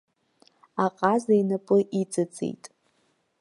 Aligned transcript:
Аҟаза 0.85 1.33
инапы 1.41 1.77
иҵыҵит. 2.01 2.63